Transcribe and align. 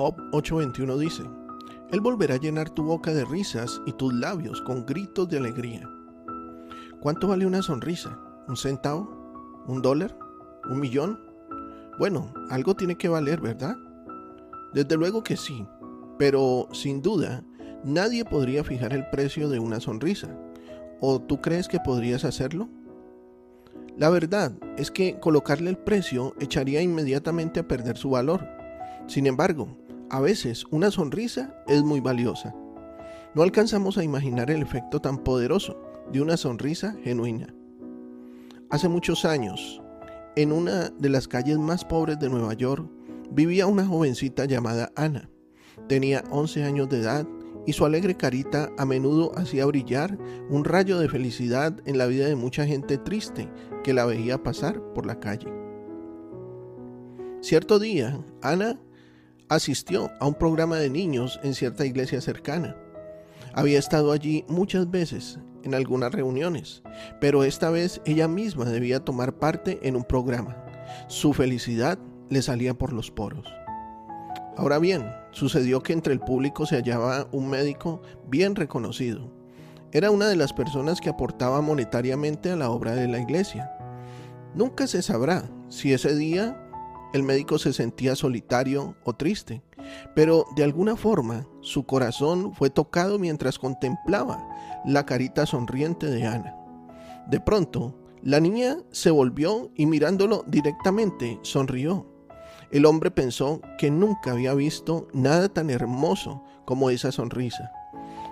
Job 0.00 0.16
8:21 0.32 0.96
dice, 0.96 1.24
Él 1.90 2.00
volverá 2.00 2.36
a 2.36 2.40
llenar 2.40 2.70
tu 2.70 2.82
boca 2.82 3.12
de 3.12 3.22
risas 3.26 3.82
y 3.84 3.92
tus 3.92 4.14
labios 4.14 4.62
con 4.62 4.86
gritos 4.86 5.28
de 5.28 5.36
alegría. 5.36 5.86
¿Cuánto 7.02 7.28
vale 7.28 7.44
una 7.44 7.60
sonrisa? 7.60 8.18
¿Un 8.48 8.56
centavo? 8.56 9.62
¿Un 9.66 9.82
dólar? 9.82 10.18
¿Un 10.70 10.80
millón? 10.80 11.20
Bueno, 11.98 12.32
algo 12.48 12.74
tiene 12.74 12.96
que 12.96 13.10
valer, 13.10 13.42
¿verdad? 13.42 13.76
Desde 14.72 14.96
luego 14.96 15.22
que 15.22 15.36
sí, 15.36 15.66
pero 16.18 16.66
sin 16.72 17.02
duda 17.02 17.44
nadie 17.84 18.24
podría 18.24 18.64
fijar 18.64 18.94
el 18.94 19.06
precio 19.10 19.50
de 19.50 19.58
una 19.58 19.80
sonrisa. 19.80 20.34
¿O 21.02 21.20
tú 21.20 21.42
crees 21.42 21.68
que 21.68 21.78
podrías 21.78 22.24
hacerlo? 22.24 22.70
La 23.98 24.08
verdad 24.08 24.52
es 24.78 24.90
que 24.90 25.20
colocarle 25.20 25.68
el 25.68 25.76
precio 25.76 26.34
echaría 26.40 26.80
inmediatamente 26.80 27.60
a 27.60 27.68
perder 27.68 27.98
su 27.98 28.08
valor. 28.08 28.48
Sin 29.06 29.26
embargo, 29.26 29.76
a 30.10 30.20
veces 30.20 30.64
una 30.70 30.90
sonrisa 30.90 31.54
es 31.66 31.82
muy 31.82 32.00
valiosa. 32.00 32.54
No 33.34 33.42
alcanzamos 33.42 33.96
a 33.96 34.04
imaginar 34.04 34.50
el 34.50 34.60
efecto 34.60 35.00
tan 35.00 35.18
poderoso 35.18 35.80
de 36.12 36.20
una 36.20 36.36
sonrisa 36.36 36.96
genuina. 37.02 37.54
Hace 38.70 38.88
muchos 38.88 39.24
años, 39.24 39.80
en 40.36 40.52
una 40.52 40.90
de 40.90 41.08
las 41.08 41.28
calles 41.28 41.58
más 41.58 41.84
pobres 41.84 42.18
de 42.18 42.28
Nueva 42.28 42.54
York, 42.54 42.88
vivía 43.30 43.66
una 43.66 43.86
jovencita 43.86 44.44
llamada 44.46 44.92
Ana. 44.96 45.30
Tenía 45.88 46.24
11 46.30 46.64
años 46.64 46.88
de 46.88 47.00
edad 47.00 47.26
y 47.66 47.72
su 47.72 47.84
alegre 47.84 48.16
carita 48.16 48.70
a 48.78 48.84
menudo 48.84 49.32
hacía 49.38 49.66
brillar 49.66 50.18
un 50.48 50.64
rayo 50.64 50.98
de 50.98 51.08
felicidad 51.08 51.80
en 51.84 51.98
la 51.98 52.06
vida 52.06 52.26
de 52.26 52.34
mucha 52.34 52.66
gente 52.66 52.98
triste 52.98 53.48
que 53.84 53.94
la 53.94 54.06
veía 54.06 54.42
pasar 54.42 54.82
por 54.92 55.06
la 55.06 55.20
calle. 55.20 55.52
Cierto 57.42 57.78
día, 57.78 58.18
Ana 58.42 58.78
asistió 59.50 60.12
a 60.20 60.26
un 60.26 60.34
programa 60.34 60.76
de 60.76 60.88
niños 60.88 61.40
en 61.42 61.54
cierta 61.54 61.84
iglesia 61.84 62.20
cercana. 62.20 62.76
Había 63.52 63.80
estado 63.80 64.12
allí 64.12 64.44
muchas 64.48 64.88
veces 64.88 65.40
en 65.64 65.74
algunas 65.74 66.12
reuniones, 66.12 66.82
pero 67.20 67.42
esta 67.42 67.68
vez 67.68 68.00
ella 68.06 68.28
misma 68.28 68.64
debía 68.64 69.04
tomar 69.04 69.34
parte 69.34 69.80
en 69.82 69.96
un 69.96 70.04
programa. 70.04 70.64
Su 71.08 71.32
felicidad 71.32 71.98
le 72.28 72.42
salía 72.42 72.74
por 72.74 72.92
los 72.92 73.10
poros. 73.10 73.46
Ahora 74.56 74.78
bien, 74.78 75.10
sucedió 75.32 75.82
que 75.82 75.94
entre 75.94 76.12
el 76.12 76.20
público 76.20 76.64
se 76.64 76.76
hallaba 76.76 77.26
un 77.32 77.50
médico 77.50 78.02
bien 78.28 78.54
reconocido. 78.54 79.32
Era 79.90 80.12
una 80.12 80.28
de 80.28 80.36
las 80.36 80.52
personas 80.52 81.00
que 81.00 81.10
aportaba 81.10 81.60
monetariamente 81.60 82.52
a 82.52 82.56
la 82.56 82.70
obra 82.70 82.94
de 82.94 83.08
la 83.08 83.18
iglesia. 83.18 83.72
Nunca 84.54 84.86
se 84.86 85.02
sabrá 85.02 85.50
si 85.68 85.92
ese 85.92 86.14
día 86.14 86.69
el 87.12 87.22
médico 87.22 87.58
se 87.58 87.72
sentía 87.72 88.14
solitario 88.14 88.96
o 89.04 89.14
triste, 89.14 89.62
pero 90.14 90.44
de 90.54 90.64
alguna 90.64 90.96
forma 90.96 91.46
su 91.60 91.84
corazón 91.84 92.54
fue 92.54 92.70
tocado 92.70 93.18
mientras 93.18 93.58
contemplaba 93.58 94.46
la 94.84 95.04
carita 95.06 95.46
sonriente 95.46 96.06
de 96.06 96.24
Ana. 96.24 96.56
De 97.26 97.40
pronto, 97.40 97.96
la 98.22 98.40
niña 98.40 98.76
se 98.90 99.10
volvió 99.10 99.70
y 99.74 99.86
mirándolo 99.86 100.44
directamente 100.46 101.38
sonrió. 101.42 102.06
El 102.70 102.86
hombre 102.86 103.10
pensó 103.10 103.60
que 103.78 103.90
nunca 103.90 104.32
había 104.32 104.54
visto 104.54 105.08
nada 105.12 105.48
tan 105.48 105.70
hermoso 105.70 106.44
como 106.64 106.90
esa 106.90 107.10
sonrisa. 107.10 107.72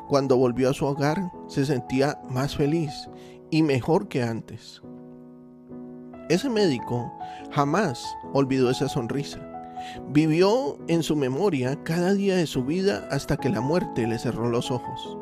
Cuando 0.08 0.36
volvió 0.36 0.70
a 0.70 0.74
su 0.74 0.86
hogar 0.86 1.32
se 1.48 1.66
sentía 1.66 2.20
más 2.28 2.56
feliz 2.56 3.08
y 3.50 3.62
mejor 3.62 4.08
que 4.08 4.22
antes. 4.22 4.82
Ese 6.28 6.50
médico 6.50 7.10
jamás 7.52 8.04
olvidó 8.34 8.70
esa 8.70 8.86
sonrisa. 8.86 9.40
Vivió 10.10 10.76
en 10.86 11.02
su 11.02 11.16
memoria 11.16 11.82
cada 11.84 12.12
día 12.12 12.36
de 12.36 12.46
su 12.46 12.64
vida 12.64 13.08
hasta 13.10 13.38
que 13.38 13.48
la 13.48 13.62
muerte 13.62 14.06
le 14.06 14.18
cerró 14.18 14.50
los 14.50 14.70
ojos. 14.70 15.16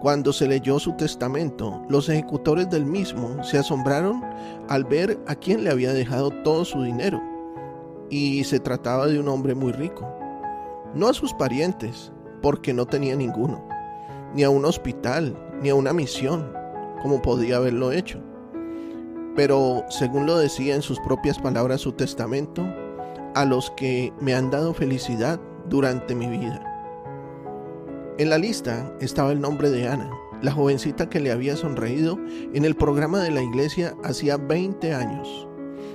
Cuando 0.00 0.32
se 0.32 0.48
leyó 0.48 0.78
su 0.78 0.94
testamento, 0.94 1.82
los 1.90 2.08
ejecutores 2.08 2.70
del 2.70 2.86
mismo 2.86 3.44
se 3.44 3.58
asombraron 3.58 4.24
al 4.70 4.84
ver 4.84 5.20
a 5.26 5.34
quién 5.34 5.62
le 5.62 5.70
había 5.70 5.92
dejado 5.92 6.30
todo 6.42 6.64
su 6.64 6.82
dinero. 6.82 7.20
Y 8.08 8.42
se 8.44 8.60
trataba 8.60 9.08
de 9.08 9.20
un 9.20 9.28
hombre 9.28 9.54
muy 9.54 9.72
rico. 9.72 10.10
No 10.94 11.08
a 11.08 11.12
sus 11.12 11.34
parientes, 11.34 12.12
porque 12.40 12.72
no 12.72 12.86
tenía 12.86 13.14
ninguno, 13.14 13.62
ni 14.34 14.42
a 14.42 14.48
un 14.48 14.64
hospital, 14.64 15.36
ni 15.60 15.68
a 15.68 15.74
una 15.74 15.92
misión, 15.92 16.50
como 17.02 17.20
podía 17.20 17.56
haberlo 17.56 17.92
hecho 17.92 18.22
pero 19.36 19.84
según 19.88 20.26
lo 20.26 20.36
decía 20.38 20.74
en 20.74 20.82
sus 20.82 20.98
propias 21.00 21.38
palabras 21.38 21.80
su 21.80 21.92
testamento, 21.92 22.66
a 23.34 23.44
los 23.44 23.70
que 23.72 24.12
me 24.20 24.34
han 24.34 24.50
dado 24.50 24.74
felicidad 24.74 25.40
durante 25.68 26.14
mi 26.14 26.26
vida. 26.26 26.66
En 28.18 28.28
la 28.28 28.38
lista 28.38 28.92
estaba 29.00 29.32
el 29.32 29.40
nombre 29.40 29.70
de 29.70 29.88
Ana, 29.88 30.10
la 30.42 30.52
jovencita 30.52 31.08
que 31.08 31.20
le 31.20 31.30
había 31.30 31.56
sonreído 31.56 32.18
en 32.54 32.64
el 32.64 32.74
programa 32.74 33.20
de 33.20 33.30
la 33.30 33.42
iglesia 33.42 33.94
hacía 34.04 34.36
20 34.36 34.94
años. 34.94 35.48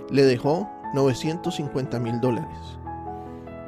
Le 0.09 0.24
dejó 0.24 0.69
950 0.94 2.00
mil 2.00 2.19
dólares. 2.22 2.79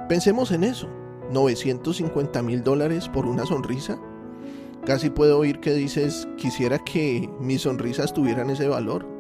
Pensemos 0.08 0.52
en 0.52 0.64
eso, 0.64 0.88
950 1.32 2.42
mil 2.42 2.64
dólares 2.64 3.10
por 3.10 3.26
una 3.26 3.46
sonrisa. 3.46 4.00
Casi 4.86 5.10
puedo 5.10 5.40
oír 5.40 5.60
que 5.60 5.74
dices, 5.74 6.28
quisiera 6.38 6.80
que 6.80 7.30
mis 7.40 7.64
sonrisas 7.64 8.14
tuvieran 8.14 8.50
ese 8.50 8.68
valor. 8.68 9.17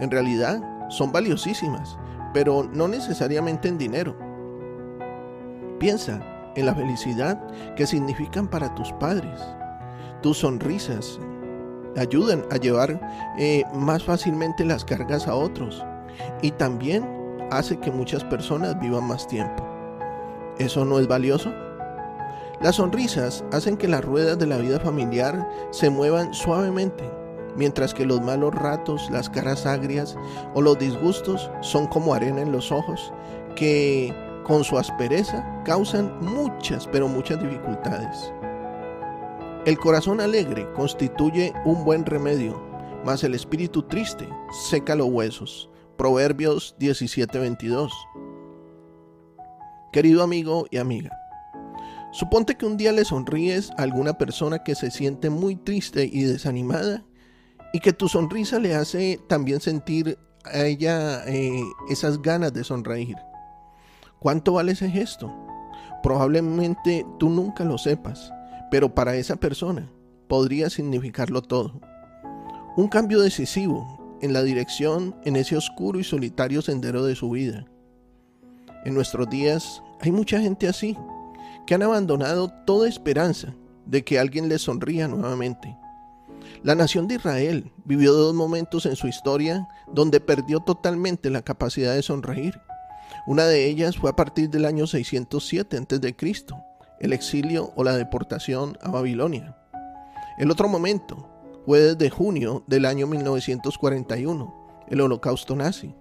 En 0.00 0.10
realidad 0.10 0.60
son 0.88 1.12
valiosísimas, 1.12 1.98
pero 2.32 2.68
no 2.72 2.88
necesariamente 2.88 3.68
en 3.68 3.78
dinero. 3.78 4.16
Piensa 5.78 6.20
en 6.54 6.66
la 6.66 6.74
felicidad 6.74 7.40
que 7.74 7.86
significan 7.86 8.48
para 8.48 8.74
tus 8.74 8.92
padres. 8.94 9.40
Tus 10.22 10.38
sonrisas 10.38 11.18
ayudan 11.96 12.44
a 12.50 12.56
llevar 12.56 13.00
eh, 13.38 13.64
más 13.74 14.04
fácilmente 14.04 14.64
las 14.64 14.84
cargas 14.84 15.26
a 15.28 15.34
otros 15.34 15.84
y 16.42 16.50
también 16.50 17.06
hace 17.50 17.78
que 17.78 17.90
muchas 17.90 18.24
personas 18.24 18.78
vivan 18.80 19.04
más 19.04 19.26
tiempo. 19.26 19.66
¿Eso 20.58 20.84
no 20.84 20.98
es 20.98 21.06
valioso? 21.06 21.52
Las 22.60 22.76
sonrisas 22.76 23.44
hacen 23.52 23.76
que 23.76 23.88
las 23.88 24.04
ruedas 24.04 24.38
de 24.38 24.46
la 24.46 24.56
vida 24.56 24.80
familiar 24.80 25.46
se 25.70 25.90
muevan 25.90 26.32
suavemente 26.32 27.04
mientras 27.56 27.94
que 27.94 28.06
los 28.06 28.20
malos 28.20 28.54
ratos, 28.54 29.08
las 29.10 29.28
caras 29.30 29.66
agrias 29.66 30.16
o 30.54 30.62
los 30.62 30.78
disgustos 30.78 31.50
son 31.60 31.86
como 31.86 32.14
arena 32.14 32.42
en 32.42 32.52
los 32.52 32.70
ojos 32.72 33.12
que 33.56 34.14
con 34.44 34.62
su 34.62 34.78
aspereza 34.78 35.44
causan 35.64 36.12
muchas, 36.20 36.86
pero 36.86 37.08
muchas 37.08 37.42
dificultades. 37.42 38.32
El 39.64 39.78
corazón 39.78 40.20
alegre 40.20 40.72
constituye 40.74 41.52
un 41.64 41.84
buen 41.84 42.06
remedio, 42.06 42.62
mas 43.04 43.24
el 43.24 43.34
espíritu 43.34 43.82
triste 43.82 44.28
seca 44.70 44.94
los 44.94 45.08
huesos. 45.08 45.68
Proverbios 45.96 46.76
17:22. 46.78 47.90
Querido 49.92 50.22
amigo 50.22 50.66
y 50.70 50.76
amiga, 50.76 51.10
suponte 52.12 52.54
que 52.54 52.66
un 52.66 52.76
día 52.76 52.92
le 52.92 53.04
sonríes 53.04 53.72
a 53.72 53.82
alguna 53.82 54.18
persona 54.18 54.62
que 54.62 54.74
se 54.74 54.90
siente 54.90 55.30
muy 55.30 55.56
triste 55.56 56.08
y 56.12 56.22
desanimada 56.22 57.02
y 57.72 57.80
que 57.80 57.92
tu 57.92 58.08
sonrisa 58.08 58.58
le 58.58 58.74
hace 58.74 59.20
también 59.28 59.60
sentir 59.60 60.18
a 60.44 60.64
ella 60.64 61.24
eh, 61.26 61.62
esas 61.88 62.22
ganas 62.22 62.52
de 62.52 62.64
sonreír. 62.64 63.16
¿Cuánto 64.18 64.54
vale 64.54 64.72
ese 64.72 64.90
gesto? 64.90 65.32
Probablemente 66.02 67.04
tú 67.18 67.28
nunca 67.28 67.64
lo 67.64 67.78
sepas, 67.78 68.32
pero 68.70 68.94
para 68.94 69.16
esa 69.16 69.36
persona 69.36 69.90
podría 70.28 70.70
significarlo 70.70 71.42
todo. 71.42 71.80
Un 72.76 72.88
cambio 72.88 73.20
decisivo 73.20 74.18
en 74.22 74.32
la 74.32 74.42
dirección 74.42 75.14
en 75.24 75.36
ese 75.36 75.56
oscuro 75.56 75.98
y 75.98 76.04
solitario 76.04 76.62
sendero 76.62 77.04
de 77.04 77.14
su 77.14 77.30
vida. 77.30 77.66
En 78.84 78.94
nuestros 78.94 79.28
días 79.28 79.82
hay 80.00 80.12
mucha 80.12 80.40
gente 80.40 80.68
así, 80.68 80.96
que 81.66 81.74
han 81.74 81.82
abandonado 81.82 82.48
toda 82.64 82.88
esperanza 82.88 83.54
de 83.84 84.04
que 84.04 84.18
alguien 84.18 84.48
les 84.48 84.62
sonría 84.62 85.08
nuevamente 85.08 85.76
La 86.62 86.74
nación 86.74 87.06
de 87.06 87.16
Israel 87.16 87.72
vivió 87.84 88.12
dos 88.12 88.34
momentos 88.34 88.86
en 88.86 88.96
su 88.96 89.06
historia 89.08 89.68
donde 89.86 90.20
perdió 90.20 90.60
totalmente 90.60 91.30
la 91.30 91.42
capacidad 91.42 91.94
de 91.94 92.02
sonreír. 92.02 92.60
Una 93.26 93.44
de 93.46 93.66
ellas 93.66 93.96
fue 93.96 94.10
a 94.10 94.16
partir 94.16 94.50
del 94.50 94.64
año 94.64 94.86
607 94.86 95.76
a.C., 95.76 96.14
el 97.00 97.12
exilio 97.12 97.72
o 97.76 97.84
la 97.84 97.96
deportación 97.96 98.78
a 98.82 98.90
Babilonia. 98.90 99.56
El 100.38 100.50
otro 100.50 100.68
momento 100.68 101.28
fue 101.66 101.80
desde 101.80 102.10
junio 102.10 102.64
del 102.66 102.84
año 102.84 103.06
1941, 103.06 104.54
el 104.88 105.00
holocausto 105.00 105.56
nazi. 105.56 105.94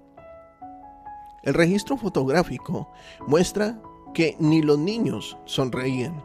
El 1.44 1.54
registro 1.54 1.98
fotográfico 1.98 2.92
muestra 3.28 3.80
que 4.14 4.36
ni 4.40 4.62
los 4.62 4.80
niños 4.80 5.38
sonreían. 5.46 6.24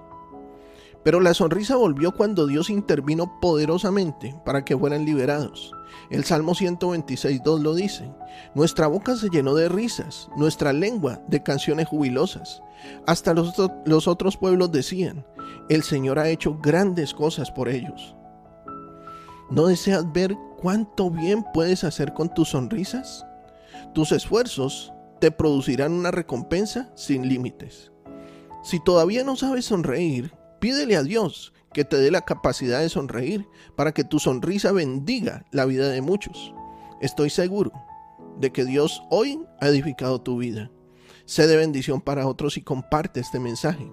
Pero 1.02 1.20
la 1.20 1.32
sonrisa 1.32 1.76
volvió 1.76 2.12
cuando 2.12 2.46
Dios 2.46 2.68
intervino 2.68 3.40
poderosamente 3.40 4.38
para 4.44 4.64
que 4.64 4.76
fueran 4.76 5.04
liberados. 5.04 5.74
El 6.10 6.24
Salmo 6.24 6.52
126.2 6.52 7.60
lo 7.60 7.74
dice, 7.74 8.12
Nuestra 8.54 8.86
boca 8.86 9.16
se 9.16 9.30
llenó 9.30 9.54
de 9.54 9.68
risas, 9.68 10.28
nuestra 10.36 10.72
lengua 10.72 11.22
de 11.28 11.42
canciones 11.42 11.88
jubilosas. 11.88 12.62
Hasta 13.06 13.34
los, 13.34 13.54
los 13.86 14.08
otros 14.08 14.36
pueblos 14.36 14.72
decían, 14.72 15.26
El 15.68 15.82
Señor 15.82 16.18
ha 16.18 16.28
hecho 16.28 16.58
grandes 16.58 17.14
cosas 17.14 17.50
por 17.50 17.68
ellos. 17.68 18.14
¿No 19.50 19.66
deseas 19.66 20.10
ver 20.12 20.36
cuánto 20.60 21.10
bien 21.10 21.44
puedes 21.54 21.82
hacer 21.82 22.12
con 22.12 22.32
tus 22.32 22.50
sonrisas? 22.50 23.26
Tus 23.94 24.12
esfuerzos 24.12 24.92
te 25.20 25.30
producirán 25.30 25.92
una 25.92 26.10
recompensa 26.10 26.90
sin 26.94 27.28
límites. 27.28 27.90
Si 28.62 28.78
todavía 28.78 29.24
no 29.24 29.36
sabes 29.36 29.64
sonreír, 29.64 30.32
Pídele 30.60 30.96
a 30.96 31.02
Dios 31.02 31.54
que 31.72 31.84
te 31.84 31.96
dé 31.96 32.10
la 32.10 32.20
capacidad 32.20 32.80
de 32.80 32.90
sonreír 32.90 33.48
para 33.76 33.92
que 33.92 34.04
tu 34.04 34.18
sonrisa 34.18 34.72
bendiga 34.72 35.46
la 35.52 35.64
vida 35.64 35.88
de 35.88 36.02
muchos. 36.02 36.52
Estoy 37.00 37.30
seguro 37.30 37.72
de 38.38 38.52
que 38.52 38.66
Dios 38.66 39.02
hoy 39.10 39.40
ha 39.60 39.68
edificado 39.68 40.20
tu 40.20 40.36
vida. 40.36 40.70
Sé 41.24 41.46
de 41.46 41.56
bendición 41.56 42.00
para 42.00 42.26
otros 42.26 42.58
y 42.58 42.62
comparte 42.62 43.20
este 43.20 43.40
mensaje. 43.40 43.90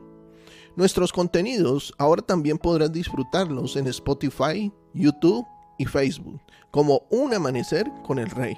Nuestros 0.76 1.14
contenidos 1.14 1.94
ahora 1.98 2.22
también 2.22 2.58
podrás 2.58 2.92
disfrutarlos 2.92 3.78
en 3.78 3.88
Spotify, 3.88 4.72
YouTube 4.94 5.46
y 5.78 5.86
Facebook 5.86 6.42
como 6.72 7.04
Un 7.10 7.34
Amanecer 7.34 7.90
con 8.06 8.20
el 8.20 8.30
Rey. 8.30 8.58